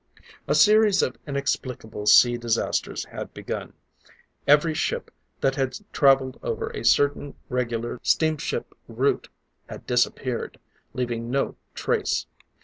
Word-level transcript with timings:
A 0.47 0.55
series 0.55 1.03
of 1.03 1.19
inexplicable 1.27 2.07
sea 2.07 2.35
disasters 2.35 3.05
had 3.05 3.35
begun. 3.35 3.73
Every 4.47 4.73
ship 4.73 5.11
that 5.41 5.57
had 5.57 5.77
traveled 5.93 6.39
over 6.41 6.71
a 6.71 6.83
certain, 6.83 7.35
regular 7.49 7.99
steamship 8.01 8.73
route, 8.87 9.29
had 9.69 9.85
disappeared, 9.85 10.59
leaving 10.95 11.29
no 11.29 11.55
trace. 11.75 12.25